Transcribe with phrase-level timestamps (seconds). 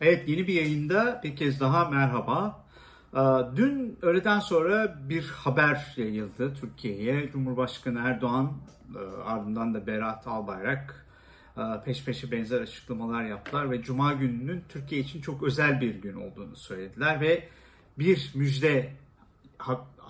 [0.00, 2.64] Evet yeni bir yayında bir kez daha merhaba.
[3.14, 3.18] Ee,
[3.56, 7.30] Dün öğleden sonra bir haber yayıldı Türkiye'ye.
[7.32, 8.52] Cumhurbaşkanı Erdoğan
[8.94, 11.06] e, ardından da Berat Albayrak
[11.56, 16.14] e, peş peşe benzer açıklamalar yaptılar ve Cuma gününün Türkiye için çok özel bir gün
[16.14, 17.48] olduğunu söylediler ve
[17.98, 18.92] bir müjde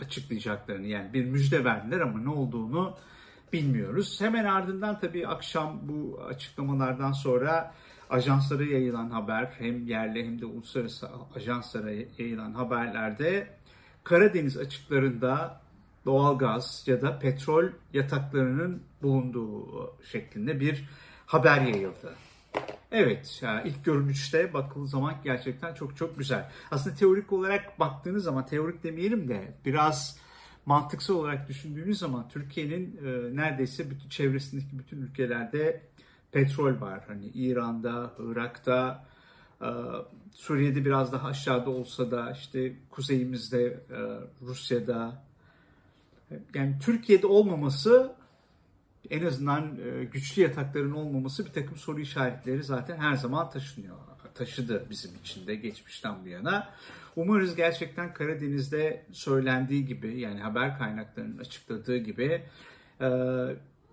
[0.00, 2.96] açıklayacaklarını yani bir müjde verdiler ama ne olduğunu
[3.52, 4.20] bilmiyoruz.
[4.20, 7.74] Hemen ardından tabii akşam bu açıklamalardan sonra
[8.12, 13.48] ajanslara yayılan haber hem yerli hem de uluslararası ajanslara yayılan haberlerde
[14.04, 15.60] Karadeniz açıklarında
[16.04, 20.84] doğalgaz ya da petrol yataklarının bulunduğu şeklinde bir
[21.26, 22.14] haber yayıldı.
[22.92, 26.50] Evet, ilk görünüşte bakıldığı zaman gerçekten çok çok güzel.
[26.70, 30.18] Aslında teorik olarak baktığınız zaman, teorik demeyelim de biraz
[30.66, 35.82] mantıksal olarak düşündüğünüz zaman Türkiye'nin e, neredeyse bütün çevresindeki bütün ülkelerde
[36.32, 37.04] petrol var.
[37.06, 39.04] Hani İran'da, Irak'ta,
[39.60, 39.68] e,
[40.32, 44.00] Suriye'de biraz daha aşağıda olsa da işte kuzeyimizde e,
[44.42, 45.24] Rusya'da
[46.54, 48.12] yani Türkiye'de olmaması
[49.10, 53.96] en azından e, güçlü yatakların olmaması bir takım soru işaretleri zaten her zaman taşınıyor.
[54.34, 56.68] Taşıdı bizim için de geçmişten bu yana.
[57.16, 62.42] Umarız gerçekten Karadeniz'de söylendiği gibi yani haber kaynaklarının açıkladığı gibi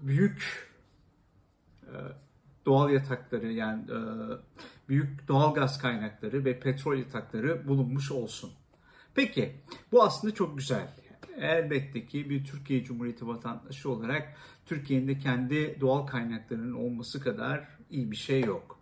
[0.01, 0.69] büyük
[2.69, 3.99] doğal yatakları yani e,
[4.89, 8.51] büyük doğal gaz kaynakları ve petrol yatakları bulunmuş olsun.
[9.15, 9.55] Peki
[9.91, 10.87] bu aslında çok güzel.
[11.37, 18.11] Elbette ki bir Türkiye Cumhuriyeti vatandaşı olarak Türkiye'nin de kendi doğal kaynaklarının olması kadar iyi
[18.11, 18.79] bir şey yok.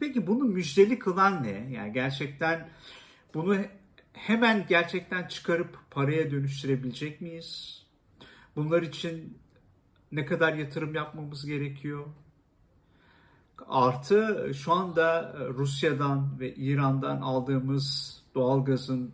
[0.00, 1.70] Peki bunu müjdeli kılan ne?
[1.72, 2.68] Yani gerçekten
[3.34, 3.56] bunu
[4.12, 7.82] hemen gerçekten çıkarıp paraya dönüştürebilecek miyiz?
[8.56, 9.38] Bunlar için
[10.12, 12.06] ne kadar yatırım yapmamız gerekiyor?
[13.68, 19.12] Artı şu anda Rusya'dan ve İran'dan aldığımız doğalgazın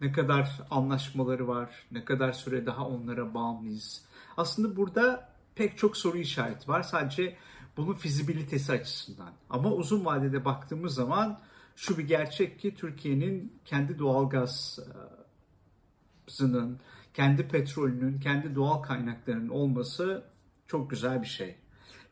[0.00, 4.04] ne kadar anlaşmaları var, ne kadar süre daha onlara bağımlıyız.
[4.36, 7.36] Aslında burada pek çok soru işareti var sadece
[7.76, 9.32] bunun fizibilitesi açısından.
[9.50, 11.38] Ama uzun vadede baktığımız zaman
[11.76, 16.78] şu bir gerçek ki Türkiye'nin kendi doğalgazının,
[17.14, 20.24] kendi petrolünün, kendi doğal kaynaklarının olması
[20.66, 21.56] çok güzel bir şey.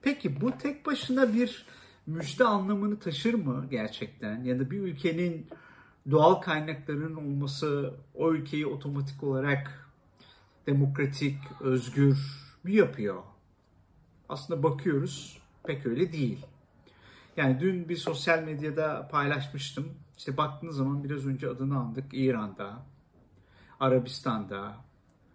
[0.03, 1.67] Peki bu tek başına bir
[2.07, 4.45] müjde anlamını taşır mı gerçekten?
[4.45, 5.47] Ya da bir ülkenin
[6.11, 9.91] doğal kaynaklarının olması o ülkeyi otomatik olarak
[10.67, 12.19] demokratik, özgür
[12.65, 13.23] mü yapıyor?
[14.29, 16.47] Aslında bakıyoruz pek öyle değil.
[17.37, 19.89] Yani dün bir sosyal medyada paylaşmıştım.
[20.19, 22.05] İşte baktığınız zaman biraz önce adını andık.
[22.13, 22.83] İran'da,
[23.81, 24.77] Arabistan'da,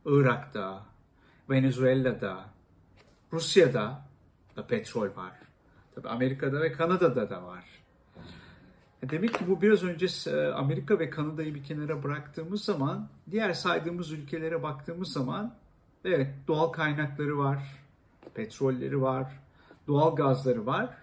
[0.05, 0.85] Irak'ta,
[1.49, 2.45] Venezuela'da,
[3.33, 4.10] Rusya'da da
[4.55, 5.31] petrol var.
[5.95, 7.65] Tabii Amerika'da ve Kanada'da da var.
[9.03, 13.53] E demek ki bu biraz önce e, Amerika ve Kanada'yı bir kenara bıraktığımız zaman diğer
[13.53, 15.55] saydığımız ülkelere baktığımız zaman
[16.05, 17.63] evet doğal kaynakları var,
[18.33, 19.39] petrolleri var,
[19.87, 20.97] doğal gazları var.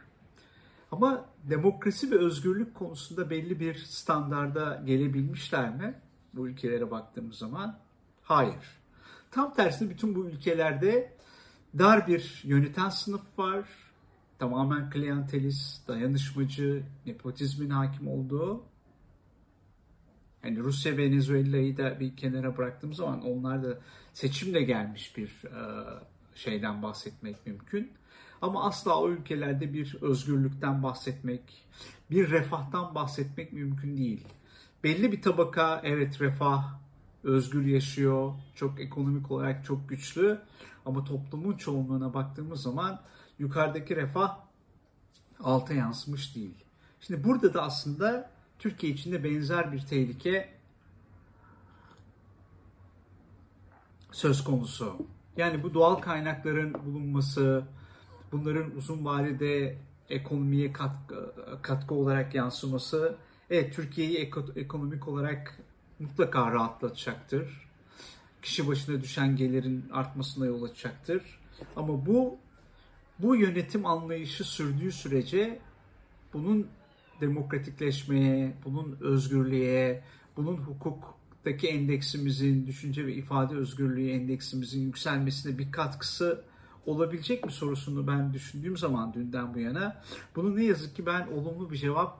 [0.93, 5.95] Ama demokrasi ve özgürlük konusunda belli bir standarda gelebilmişler mi
[6.35, 7.79] bu ülkelere baktığımız zaman?
[8.23, 8.79] Hayır.
[9.31, 11.13] Tam tersine bütün bu ülkelerde
[11.79, 13.65] dar bir yöneten sınıf var.
[14.39, 18.63] Tamamen klientelist, dayanışmacı, nepotizmin hakim olduğu.
[20.45, 23.79] Yani Rusya ve Venezuela'yı da bir kenara bıraktığım zaman onlar da
[24.13, 25.43] seçimle gelmiş bir
[26.35, 27.93] şeyden bahsetmek mümkün.
[28.43, 31.67] Ama asla o ülkelerde bir özgürlükten bahsetmek,
[32.11, 34.27] bir refahtan bahsetmek mümkün değil.
[34.85, 36.79] Belli bir tabaka evet refah,
[37.25, 40.41] özgür yaşıyor, çok ekonomik olarak çok güçlü
[40.87, 43.01] ama toplumun çoğunluğuna baktığımız zaman
[43.39, 44.39] yukarıdaki refah
[45.41, 46.55] alta yansımış değil.
[47.01, 50.49] Şimdi burada da aslında Türkiye içinde benzer bir tehlike
[54.13, 55.07] söz konusu.
[55.37, 57.65] Yani bu doğal kaynakların bulunması,
[58.33, 59.79] bunların uzun vadede
[60.09, 63.17] ekonomiye katkı, katkı olarak yansıması,
[63.51, 65.59] evet Türkiye'yi ekonomik olarak
[66.01, 67.69] mutlaka rahatlatacaktır.
[68.43, 71.23] Kişi başına düşen gelirin artmasına yol açacaktır.
[71.77, 72.39] Ama bu
[73.19, 75.59] bu yönetim anlayışı sürdüğü sürece
[76.33, 76.67] bunun
[77.21, 80.03] demokratikleşmeye, bunun özgürlüğe,
[80.37, 86.45] bunun hukuktaki endeksimizin, düşünce ve ifade özgürlüğü endeksimizin yükselmesine bir katkısı
[86.87, 90.03] olabilecek mi sorusunu ben düşündüğüm zaman dünden bu yana
[90.37, 92.19] bunu ne yazık ki ben olumlu bir cevap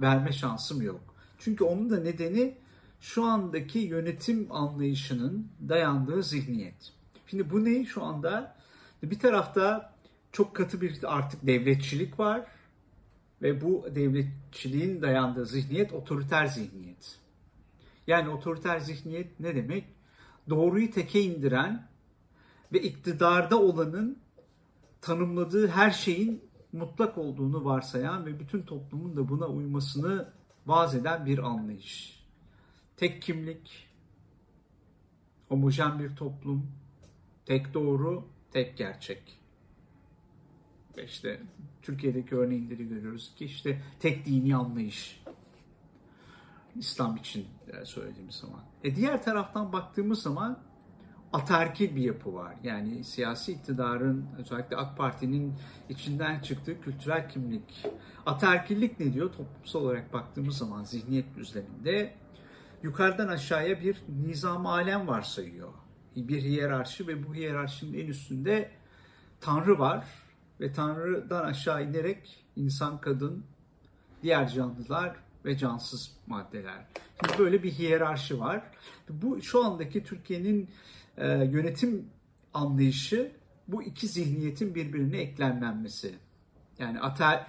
[0.00, 1.00] verme şansım yok.
[1.38, 2.54] Çünkü onun da nedeni
[3.04, 6.92] şu andaki yönetim anlayışının dayandığı zihniyet.
[7.26, 8.56] Şimdi bu ne şu anda?
[9.02, 9.94] Bir tarafta
[10.32, 12.46] çok katı bir artık devletçilik var
[13.42, 17.18] ve bu devletçiliğin dayandığı zihniyet otoriter zihniyet.
[18.06, 19.84] Yani otoriter zihniyet ne demek?
[20.50, 21.88] Doğruyu teke indiren
[22.72, 24.18] ve iktidarda olanın
[25.00, 30.28] tanımladığı her şeyin mutlak olduğunu varsayan ve bütün toplumun da buna uymasını
[30.66, 32.13] vaz eden bir anlayış.
[32.96, 33.88] Tek kimlik,
[35.48, 36.70] homojen bir toplum,
[37.46, 39.40] tek doğru, tek gerçek.
[40.96, 41.40] Ve işte
[41.82, 45.22] Türkiye'deki örneğleri görüyoruz ki işte tek dini anlayış.
[46.76, 47.46] İslam için
[47.84, 48.60] söylediğimiz zaman.
[48.84, 50.62] E diğer taraftan baktığımız zaman
[51.32, 52.56] atarki bir yapı var.
[52.62, 55.54] Yani siyasi iktidarın özellikle AK Parti'nin
[55.88, 57.86] içinden çıktığı kültürel kimlik.
[58.26, 59.32] Atarkilik ne diyor?
[59.32, 62.14] Toplumsal olarak baktığımız zaman zihniyet düzleminde
[62.84, 65.72] yukarıdan aşağıya bir nizam alem varsayıyor.
[66.16, 68.70] Bir hiyerarşi ve bu hiyerarşinin en üstünde
[69.40, 70.04] Tanrı var
[70.60, 73.44] ve Tanrı'dan aşağı inerek insan, kadın,
[74.22, 76.86] diğer canlılar ve cansız maddeler.
[77.20, 78.62] Şimdi böyle bir hiyerarşi var.
[79.08, 80.70] Bu şu andaki Türkiye'nin
[81.16, 82.06] e, yönetim
[82.54, 83.32] anlayışı
[83.68, 86.14] bu iki zihniyetin birbirine eklemlenmesi.
[86.78, 87.46] Yani ater,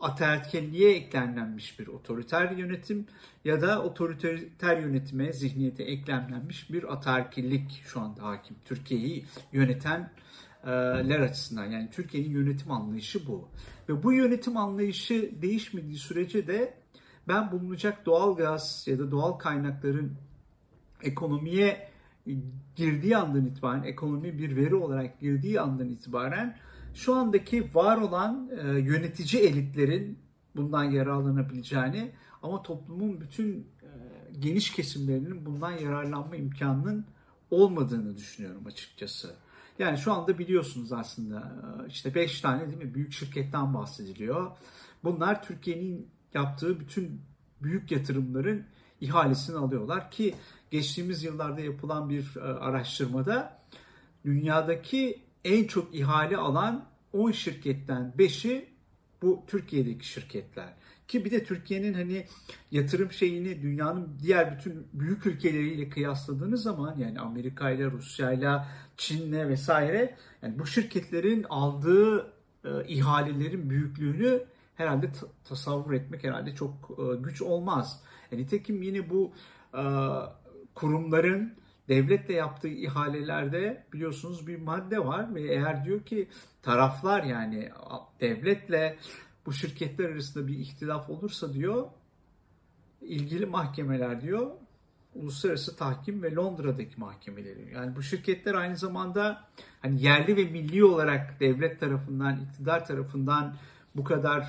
[0.00, 3.06] ataerkelliğe eklemlenmiş bir otoriter yönetim
[3.44, 8.56] ya da otoriter yönetime, zihniyete eklemlenmiş bir ataerkillik şu anda hakim.
[8.64, 13.48] Türkiye'yi yönetenler açısından yani Türkiye'nin yönetim anlayışı bu.
[13.88, 16.74] Ve bu yönetim anlayışı değişmediği sürece de
[17.28, 20.12] ben bulunacak doğal gaz ya da doğal kaynakların
[21.02, 21.88] ekonomiye
[22.76, 26.58] girdiği andan itibaren, ekonomi bir veri olarak girdiği andan itibaren
[26.98, 30.18] şu andaki var olan e, yönetici elitlerin
[30.56, 32.12] bundan yararlanabileceğini
[32.42, 33.88] ama toplumun bütün e,
[34.38, 37.06] geniş kesimlerinin bundan yararlanma imkanının
[37.50, 39.34] olmadığını düşünüyorum açıkçası.
[39.78, 44.50] Yani şu anda biliyorsunuz aslında e, işte 5 tane değil mi büyük şirketten bahsediliyor.
[45.04, 47.20] Bunlar Türkiye'nin yaptığı bütün
[47.62, 48.64] büyük yatırımların
[49.00, 50.34] ihalesini alıyorlar ki
[50.70, 53.58] geçtiğimiz yıllarda yapılan bir e, araştırmada
[54.24, 58.68] dünyadaki en çok ihale alan 10 şirketten 5'i
[59.22, 60.74] bu Türkiye'deki şirketler.
[61.08, 62.26] Ki bir de Türkiye'nin hani
[62.70, 68.60] yatırım şeyini dünyanın diğer bütün büyük ülkeleriyle kıyasladığınız zaman yani Amerika ile Rusya ile
[68.96, 72.32] Çin'le vesaire yani bu şirketlerin aldığı
[72.64, 74.44] e, ihalelerin büyüklüğünü
[74.74, 75.10] herhalde
[75.44, 78.02] tasavvur etmek herhalde çok e, güç olmaz.
[78.32, 79.32] E, nitekim yine bu
[79.74, 79.82] e,
[80.74, 81.54] kurumların
[81.88, 86.28] devletle yaptığı ihalelerde biliyorsunuz bir madde var ve eğer diyor ki
[86.62, 87.70] taraflar yani
[88.20, 88.98] devletle
[89.46, 91.86] bu şirketler arasında bir ihtilaf olursa diyor
[93.00, 94.50] ilgili mahkemeler diyor
[95.14, 97.74] uluslararası tahkim ve Londra'daki mahkemeleri.
[97.74, 99.44] Yani bu şirketler aynı zamanda
[99.82, 103.56] hani yerli ve milli olarak devlet tarafından, iktidar tarafından
[103.94, 104.40] bu kadar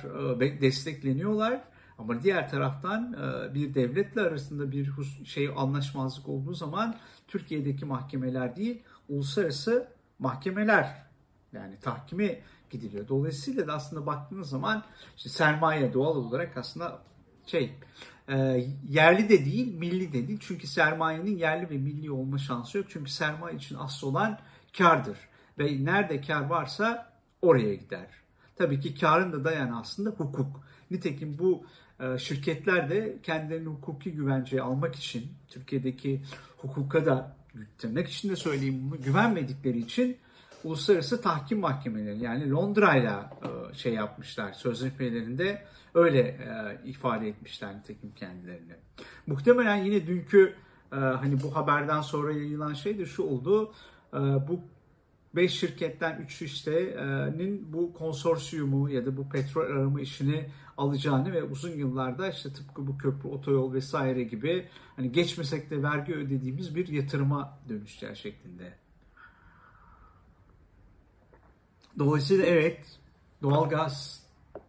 [0.42, 1.60] e, destekleniyorlar.
[2.00, 4.92] Ama diğer taraftan e, bir devletle arasında bir
[5.24, 6.96] şey anlaşmazlık olduğu zaman
[7.28, 9.88] Türkiye'deki mahkemeler değil, uluslararası
[10.18, 11.06] mahkemeler
[11.52, 13.08] yani tahkime gidiliyor.
[13.08, 14.82] Dolayısıyla da aslında baktığınız zaman
[15.16, 17.02] işte sermaye doğal olarak aslında
[17.46, 17.74] şey
[18.28, 20.38] e, yerli de değil, milli de değil.
[20.42, 22.86] Çünkü sermayenin yerli ve milli olma şansı yok.
[22.88, 24.38] Çünkü sermaye için asıl olan
[24.78, 25.18] kardır.
[25.58, 28.06] Ve nerede kar varsa oraya gider.
[28.56, 30.60] Tabii ki karın da dayanı aslında hukuk.
[30.90, 31.64] Nitekim bu
[32.18, 36.22] şirketler de kendilerini hukuki güvenceye almak için Türkiye'deki
[36.56, 37.36] hukuka da
[37.78, 40.16] tırnak içinde söyleyeyim bunu güvenmedikleri için
[40.64, 45.62] uluslararası tahkim mahkemeleri yani Londra'yla e, şey yapmışlar sözleşmelerinde
[45.94, 48.72] öyle e, ifade etmişler nitekim kendilerini.
[49.26, 50.54] Muhtemelen yine dünkü
[50.90, 53.72] hani bu haberden sonra yayılan şey de şu oldu.
[54.48, 54.60] Bu
[55.36, 61.70] 5 şirketten 3 işte'nin bu konsorsiyumu ya da bu petrol arama işini alacağını ve uzun
[61.70, 67.58] yıllarda işte tıpkı bu köprü, otoyol vesaire gibi hani geçmesek de vergi ödediğimiz bir yatırıma
[67.68, 68.72] dönüşeceği şeklinde.
[71.98, 72.98] Dolayısıyla evet
[73.42, 74.22] doğalgaz,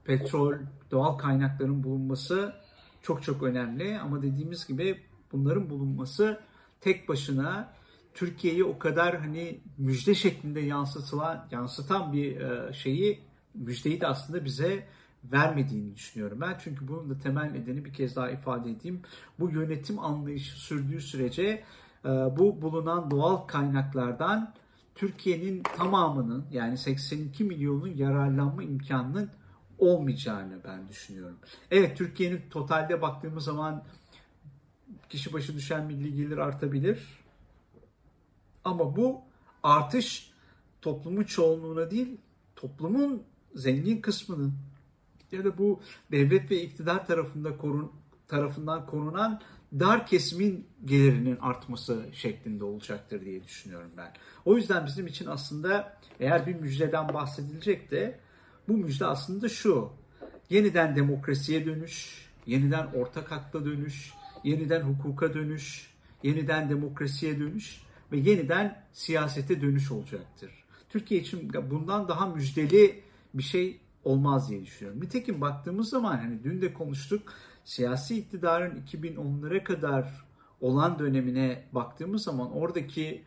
[0.03, 0.53] petrol,
[0.91, 2.55] doğal kaynakların bulunması
[3.01, 5.01] çok çok önemli ama dediğimiz gibi
[5.31, 6.39] bunların bulunması
[6.81, 7.73] tek başına
[8.13, 13.19] Türkiye'yi o kadar hani müjde şeklinde yansıtılan, yansıtan bir e, şeyi
[13.53, 14.87] müjdeyi de aslında bize
[15.23, 16.57] vermediğini düşünüyorum ben.
[16.63, 19.01] Çünkü bunun da temel nedeni bir kez daha ifade edeyim.
[19.39, 21.63] Bu yönetim anlayışı sürdüğü sürece
[22.05, 24.53] e, bu bulunan doğal kaynaklardan
[24.95, 29.29] Türkiye'nin tamamının yani 82 milyonun yararlanma imkanının
[29.79, 31.37] olmayacağını ben düşünüyorum.
[31.71, 33.83] Evet Türkiye'nin totalde baktığımız zaman
[35.09, 37.20] kişi başı düşen milli gelir artabilir
[38.63, 39.21] ama bu
[39.63, 40.31] artış
[40.81, 42.17] toplumun çoğunluğuna değil,
[42.55, 43.23] toplumun
[43.55, 44.53] zengin kısmının
[45.31, 47.91] ya da bu devlet ve iktidar tarafında korun,
[48.27, 49.41] tarafından korunan
[49.79, 54.13] dar kesimin gelirinin artması şeklinde olacaktır diye düşünüyorum ben.
[54.45, 58.19] O yüzden bizim için aslında eğer bir müjdeden bahsedilecek de
[58.67, 59.89] bu müjde aslında şu.
[60.49, 64.13] Yeniden demokrasiye dönüş, yeniden ortak akla dönüş,
[64.43, 65.91] yeniden hukuka dönüş,
[66.23, 70.51] yeniden demokrasiye dönüş ve yeniden siyasete dönüş olacaktır.
[70.89, 73.03] Türkiye için bundan daha müjdeli
[73.33, 75.01] bir şey olmaz diye düşünüyorum.
[75.01, 80.25] Nitekim baktığımız zaman hani dün de konuştuk siyasi iktidarın 2010'lara kadar
[80.61, 83.23] olan dönemine baktığımız zaman oradaki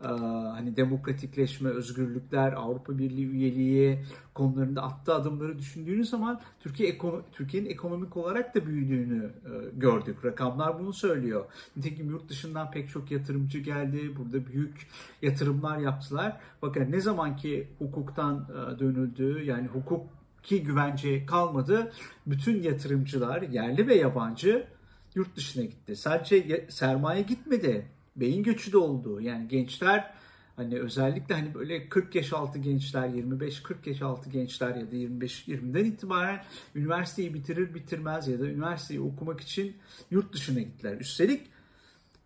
[0.00, 6.98] hani demokratikleşme, özgürlükler, Avrupa Birliği üyeliği konularında attığı adımları düşündüğünüz zaman Türkiye
[7.32, 10.24] Türkiye'nin ekonomik olarak da büyüdüğünü e, gördük.
[10.24, 11.44] Rakamlar bunu söylüyor.
[11.76, 14.16] Nitekim yurt dışından pek çok yatırımcı geldi.
[14.16, 14.88] Burada büyük
[15.22, 16.40] yatırımlar yaptılar.
[16.62, 20.06] Bakın ne zaman ki hukuktan e, dönüldü yani hukuk
[20.42, 21.92] ki güvence kalmadı.
[22.26, 24.66] Bütün yatırımcılar yerli ve yabancı
[25.14, 25.96] yurt dışına gitti.
[25.96, 27.97] Sadece sermaye gitmedi.
[28.20, 29.20] Beyin göçü de oldu.
[29.20, 30.14] Yani gençler
[30.56, 35.84] hani özellikle hani böyle 40 yaş altı gençler, 25-40 yaş altı gençler ya da 25-20'den
[35.84, 36.44] itibaren
[36.74, 39.76] üniversiteyi bitirir bitirmez ya da üniversiteyi okumak için
[40.10, 41.00] yurt dışına gittiler.
[41.00, 41.46] Üstelik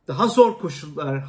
[0.08, 1.24] daha zor koşullar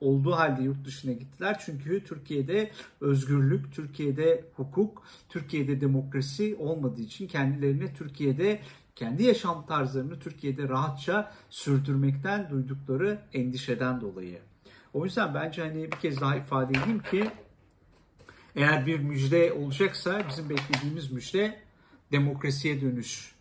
[0.00, 1.62] olduğu halde yurt dışına gittiler.
[1.66, 2.70] Çünkü Türkiye'de
[3.00, 8.60] özgürlük, Türkiye'de hukuk, Türkiye'de demokrasi olmadığı için kendilerine Türkiye'de
[8.98, 14.38] kendi yaşam tarzlarını Türkiye'de rahatça sürdürmekten duydukları endişeden dolayı.
[14.92, 17.30] O yüzden bence hani bir kez daha ifade edeyim ki
[18.56, 21.60] eğer bir müjde olacaksa bizim beklediğimiz müjde
[22.12, 23.34] demokrasiye dönüş,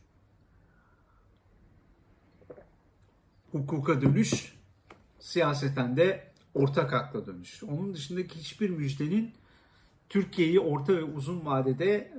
[3.51, 4.53] hukuka dönüş
[5.19, 7.63] siyaseten de ortak akla dönüş.
[7.63, 9.33] Onun dışındaki hiçbir müjdenin
[10.09, 12.11] Türkiye'yi orta ve uzun vadede e,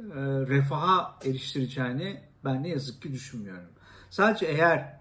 [0.48, 3.68] refaha eriştireceğini ben ne yazık ki düşünmüyorum.
[4.10, 5.00] Sadece eğer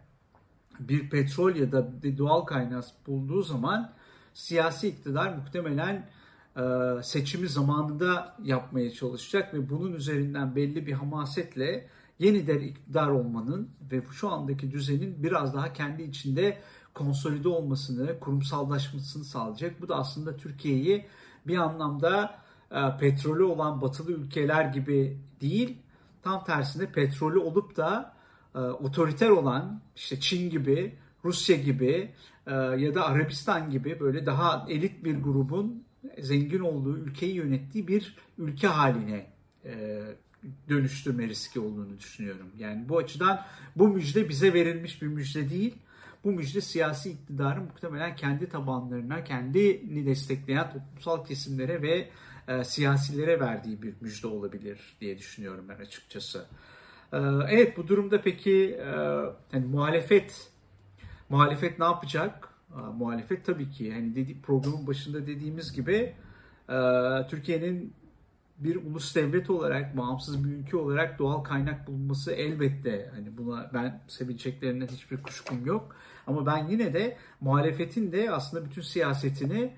[0.80, 3.94] bir petrol ya da doğal kaynak bulduğu zaman
[4.34, 6.10] siyasi iktidar muhtemelen
[6.58, 6.62] e,
[7.04, 11.88] seçimi zamanında yapmaya çalışacak ve bunun üzerinden belli bir hamasetle
[12.20, 16.58] yeniden iktidar olmanın ve şu andaki düzenin biraz daha kendi içinde
[16.94, 19.82] konsolide olmasını, kurumsallaşmasını sağlayacak.
[19.82, 21.06] Bu da aslında Türkiye'yi
[21.48, 22.40] bir anlamda
[22.72, 25.78] e, petrolü olan batılı ülkeler gibi değil,
[26.24, 28.14] tam tersine petrolü olup da
[28.56, 30.96] e, otoriter olan işte Çin gibi,
[31.26, 32.12] Rusya gibi
[32.48, 35.84] e, ya da Arabistan gibi böyle daha elit bir grubun
[36.20, 39.28] zengin olduğu ülkeyi yönettiği bir ülke haline
[39.66, 40.02] e,
[40.70, 42.48] dönüştürme riski olduğunu düşünüyorum.
[42.58, 43.42] Yani bu açıdan
[43.76, 45.76] bu müjde bize verilmiş bir müjde değil
[46.28, 52.10] bu müjde siyasi iktidarın muhtemelen kendi tabanlarına, kendini destekleyen toplumsal kesimlere ve
[52.48, 56.46] e, siyasilere verdiği bir müjde olabilir diye düşünüyorum ben açıkçası.
[57.14, 57.18] E,
[57.50, 58.88] evet bu durumda peki e,
[59.54, 60.52] yani muhalefet
[61.30, 62.50] muhalefet ne yapacak?
[62.72, 66.16] E, muhalefet tabii ki hani dedi, programın başında dediğimiz gibi
[66.70, 66.78] e,
[67.30, 67.94] Türkiye'nin
[68.60, 74.02] bir ulus devlet olarak, bağımsız bir ülke olarak doğal kaynak bulunması elbette hani buna ben
[74.08, 75.96] sevineceklerinden hiçbir kuşkum yok.
[76.28, 79.74] Ama ben yine de muhalefetin de aslında bütün siyasetini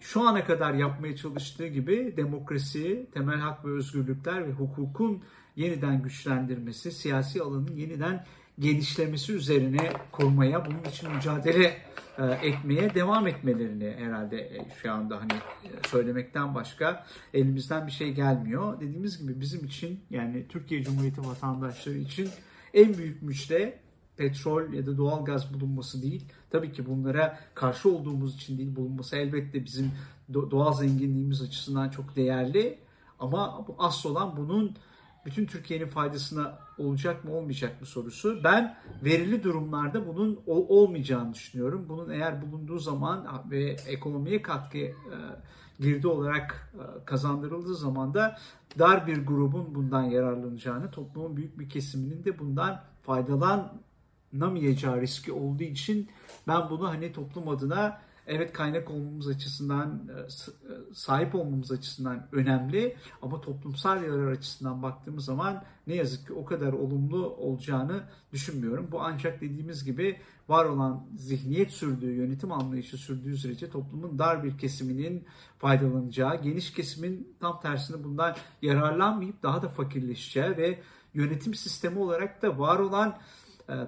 [0.00, 5.22] şu ana kadar yapmaya çalıştığı gibi demokrasi, temel hak ve özgürlükler ve hukukun
[5.56, 8.24] yeniden güçlendirmesi, siyasi alanın yeniden
[8.58, 11.76] genişlemesi üzerine kurmaya, bunun için mücadele
[12.18, 15.40] e, etmeye devam etmelerini herhalde e, şu anda hani
[15.86, 18.80] söylemekten başka elimizden bir şey gelmiyor.
[18.80, 22.28] Dediğimiz gibi bizim için yani Türkiye Cumhuriyeti vatandaşları için
[22.74, 23.78] en büyük müjde
[24.20, 26.24] petrol ya da doğal gaz bulunması değil.
[26.50, 29.92] Tabii ki bunlara karşı olduğumuz için değil bulunması elbette bizim
[30.34, 32.78] doğal zenginliğimiz açısından çok değerli.
[33.18, 34.76] Ama asıl olan bunun
[35.26, 38.44] bütün Türkiye'nin faydasına olacak mı olmayacak mı sorusu.
[38.44, 41.86] Ben verili durumlarda bunun olmayacağını düşünüyorum.
[41.88, 44.94] Bunun eğer bulunduğu zaman ve ekonomiye katkı e,
[45.80, 48.38] girdi olarak e, kazandırıldığı zaman da
[48.78, 53.72] dar bir grubun bundan yararlanacağını, toplumun büyük bir kesiminin de bundan faydalan
[54.32, 56.08] namayacağı riski olduğu için
[56.48, 60.26] ben bunu hani toplum adına evet kaynak olmamız açısından e, e,
[60.94, 66.72] sahip olmamız açısından önemli ama toplumsal yarar açısından baktığımız zaman ne yazık ki o kadar
[66.72, 68.88] olumlu olacağını düşünmüyorum.
[68.92, 74.58] Bu ancak dediğimiz gibi var olan zihniyet sürdüğü, yönetim anlayışı sürdüğü sürece toplumun dar bir
[74.58, 75.24] kesiminin
[75.58, 80.78] faydalanacağı, geniş kesimin tam tersine bundan yararlanmayıp daha da fakirleşeceği ve
[81.14, 83.18] yönetim sistemi olarak da var olan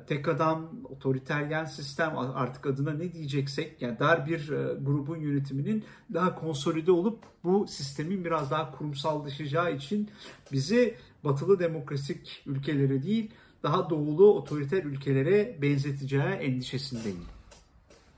[0.07, 4.49] tek adam, otoriteryen sistem artık adına ne diyeceksek yani dar bir
[4.81, 5.85] grubun yönetiminin
[6.15, 10.11] daha konsolide olup bu sistemin biraz daha kurumsallaşacağı için
[10.53, 13.31] bizi batılı demokrasik ülkelere değil
[13.63, 17.25] daha doğulu otoriter ülkelere benzeteceği endişesindeyim.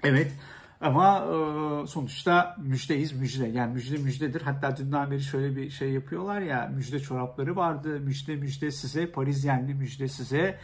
[0.02, 0.33] Evet
[0.80, 3.47] ama e, sonuçta müjdeyiz müjde.
[3.47, 4.40] Yani müjde müjdedir.
[4.40, 8.00] Hatta dünden beri şöyle bir şey yapıyorlar ya müjde çorapları vardı.
[8.00, 10.59] Müjde müjde size Parizyenli müjde size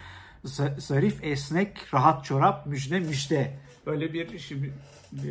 [0.78, 3.58] zarif esnek rahat çorap müjde müjde.
[3.86, 4.72] Böyle bir şimdi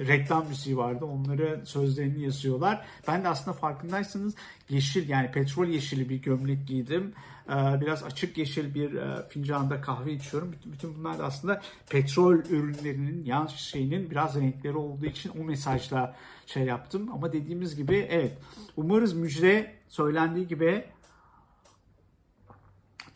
[0.07, 1.05] reklam müziği vardı.
[1.05, 2.85] Onları sözlerini yazıyorlar.
[3.07, 4.35] Ben de aslında farkındaysanız
[4.69, 7.13] yeşil yani petrol yeşili bir gömlek giydim.
[7.49, 10.55] Ee, biraz açık yeşil bir e, fincanda kahve içiyorum.
[10.65, 16.63] Bütün bunlar da aslında petrol ürünlerinin yan şeyinin biraz renkleri olduğu için o mesajla şey
[16.63, 17.09] yaptım.
[17.13, 18.31] Ama dediğimiz gibi evet
[18.77, 20.83] umarız müjde söylendiği gibi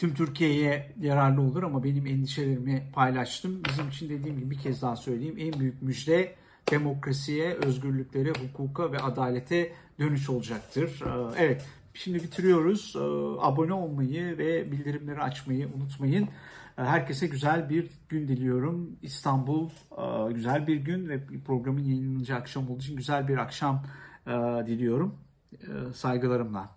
[0.04, 3.62] tüm Türkiye'ye yararlı olur ama benim endişelerimi paylaştım.
[3.70, 6.36] Bizim için dediğim gibi bir kez daha söyleyeyim en büyük müjde
[6.72, 11.02] demokrasiye, özgürlüklere, hukuka ve adalete dönüş olacaktır.
[11.06, 12.94] Ee, evet, şimdi bitiriyoruz.
[12.96, 13.00] Ee,
[13.42, 16.24] abone olmayı ve bildirimleri açmayı unutmayın.
[16.78, 18.90] Ee, herkese güzel bir gün diliyorum.
[19.02, 23.84] İstanbul e, güzel bir gün ve programın yayınlanacağı akşam olduğu için güzel bir akşam
[24.28, 24.32] e,
[24.66, 25.16] diliyorum.
[25.94, 26.70] Saygılarımla.